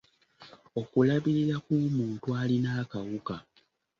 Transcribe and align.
Okulabirira 0.81 1.55
kw'omuntu 1.65 2.27
alina 2.41 2.69
akawuka. 2.81 3.35